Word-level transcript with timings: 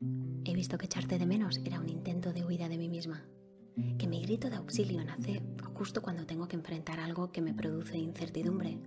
He 0.00 0.52
visto 0.52 0.76
que 0.76 0.84
echarte 0.84 1.18
de 1.18 1.24
menos 1.24 1.58
era 1.64 1.80
un 1.80 1.88
intento 1.88 2.34
de 2.34 2.44
huida 2.44 2.68
de 2.68 2.76
mí 2.76 2.86
misma, 2.86 3.24
que 3.98 4.06
mi 4.06 4.20
grito 4.20 4.50
de 4.50 4.56
auxilio 4.56 5.02
nace 5.02 5.42
justo 5.72 6.02
cuando 6.02 6.26
tengo 6.26 6.48
que 6.48 6.56
enfrentar 6.56 7.00
algo 7.00 7.32
que 7.32 7.40
me 7.40 7.54
produce 7.54 7.96
incertidumbre, 7.96 8.78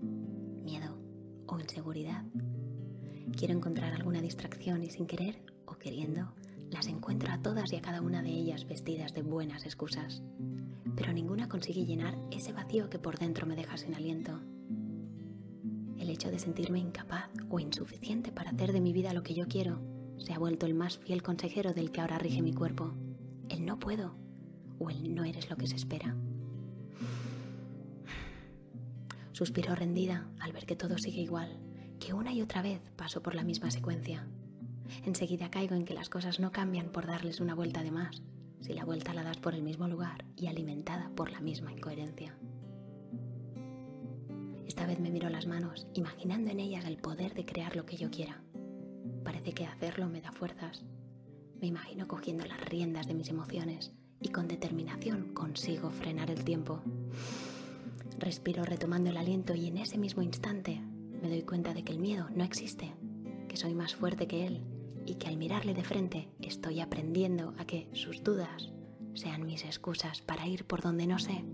miedo 0.63 0.99
o 1.47 1.59
inseguridad. 1.59 2.23
Quiero 3.35 3.55
encontrar 3.55 3.93
alguna 3.93 4.21
distracción 4.21 4.83
y 4.83 4.91
sin 4.91 5.07
querer 5.07 5.41
o 5.65 5.73
queriendo 5.79 6.31
las 6.69 6.87
encuentro 6.87 7.31
a 7.31 7.41
todas 7.41 7.73
y 7.73 7.77
a 7.77 7.81
cada 7.81 8.01
una 8.01 8.21
de 8.21 8.29
ellas 8.29 8.67
vestidas 8.67 9.15
de 9.15 9.23
buenas 9.23 9.65
excusas, 9.65 10.21
pero 10.95 11.11
ninguna 11.11 11.49
consigue 11.49 11.85
llenar 11.85 12.19
ese 12.29 12.53
vacío 12.53 12.87
que 12.91 12.99
por 12.99 13.17
dentro 13.17 13.47
me 13.47 13.55
deja 13.55 13.77
sin 13.77 13.95
aliento. 13.95 14.39
El 15.97 16.09
hecho 16.11 16.29
de 16.29 16.37
sentirme 16.37 16.77
incapaz 16.77 17.31
o 17.49 17.59
insuficiente 17.59 18.31
para 18.31 18.51
hacer 18.51 18.73
de 18.73 18.81
mi 18.81 18.93
vida 18.93 19.13
lo 19.13 19.23
que 19.23 19.33
yo 19.33 19.47
quiero 19.47 19.98
se 20.29 20.35
ha 20.35 20.37
vuelto 20.37 20.67
el 20.67 20.75
más 20.75 20.99
fiel 20.99 21.23
consejero 21.23 21.73
del 21.73 21.91
que 21.91 22.01
ahora 22.01 22.19
rige 22.19 22.43
mi 22.43 22.53
cuerpo. 22.53 22.93
El 23.49 23.65
no 23.65 23.79
puedo 23.79 24.13
o 24.77 24.91
el 24.91 25.15
no 25.15 25.23
eres 25.23 25.49
lo 25.49 25.57
que 25.57 25.65
se 25.65 25.75
espera. 25.75 26.15
Suspiro 29.31 29.73
rendida 29.73 30.29
al 30.39 30.51
ver 30.53 30.67
que 30.67 30.75
todo 30.75 30.99
sigue 30.99 31.19
igual, 31.19 31.57
que 31.99 32.13
una 32.13 32.31
y 32.31 32.43
otra 32.43 32.61
vez 32.61 32.91
paso 32.95 33.23
por 33.23 33.33
la 33.33 33.43
misma 33.43 33.71
secuencia. 33.71 34.27
Enseguida 35.03 35.49
caigo 35.49 35.73
en 35.73 35.83
que 35.83 35.95
las 35.95 36.09
cosas 36.09 36.39
no 36.39 36.51
cambian 36.51 36.91
por 36.91 37.07
darles 37.07 37.39
una 37.39 37.55
vuelta 37.55 37.81
de 37.81 37.89
más, 37.89 38.21
si 38.59 38.73
la 38.73 38.85
vuelta 38.85 39.15
la 39.15 39.23
das 39.23 39.37
por 39.37 39.55
el 39.55 39.63
mismo 39.63 39.87
lugar 39.87 40.25
y 40.35 40.45
alimentada 40.45 41.09
por 41.15 41.31
la 41.31 41.41
misma 41.41 41.71
incoherencia. 41.71 42.37
Esta 44.67 44.85
vez 44.85 44.99
me 44.99 45.09
miro 45.09 45.27
las 45.29 45.47
manos, 45.47 45.87
imaginando 45.95 46.51
en 46.51 46.59
ellas 46.59 46.85
el 46.85 46.97
poder 46.97 47.33
de 47.33 47.47
crear 47.47 47.75
lo 47.75 47.87
que 47.87 47.97
yo 47.97 48.11
quiera. 48.11 48.43
Parece 49.29 49.53
que 49.53 49.67
hacerlo 49.67 50.09
me 50.09 50.21
da 50.21 50.31
fuerzas. 50.31 50.83
Me 51.61 51.67
imagino 51.67 52.07
cogiendo 52.07 52.45
las 52.45 52.59
riendas 52.61 53.05
de 53.05 53.13
mis 53.13 53.29
emociones 53.29 53.93
y 54.19 54.29
con 54.29 54.47
determinación 54.47 55.35
consigo 55.35 55.91
frenar 55.91 56.31
el 56.31 56.43
tiempo. 56.43 56.81
Respiro 58.17 58.63
retomando 58.63 59.11
el 59.11 59.17
aliento 59.17 59.53
y 59.53 59.67
en 59.67 59.77
ese 59.77 59.99
mismo 59.99 60.23
instante 60.23 60.81
me 61.21 61.29
doy 61.29 61.43
cuenta 61.43 61.75
de 61.75 61.83
que 61.83 61.91
el 61.91 61.99
miedo 61.99 62.27
no 62.33 62.43
existe, 62.43 62.91
que 63.47 63.55
soy 63.55 63.75
más 63.75 63.93
fuerte 63.93 64.25
que 64.25 64.47
él 64.47 64.63
y 65.05 65.13
que 65.19 65.27
al 65.27 65.37
mirarle 65.37 65.75
de 65.75 65.83
frente 65.83 66.31
estoy 66.41 66.79
aprendiendo 66.79 67.53
a 67.59 67.65
que 67.65 67.87
sus 67.93 68.23
dudas 68.23 68.71
sean 69.13 69.45
mis 69.45 69.63
excusas 69.63 70.23
para 70.23 70.47
ir 70.47 70.65
por 70.65 70.81
donde 70.81 71.05
no 71.05 71.19
sé, 71.19 71.45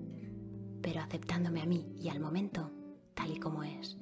pero 0.82 1.02
aceptándome 1.02 1.62
a 1.62 1.66
mí 1.66 1.92
y 2.00 2.08
al 2.08 2.22
momento 2.22 2.72
tal 3.16 3.32
y 3.32 3.38
como 3.38 3.64
es. 3.66 3.98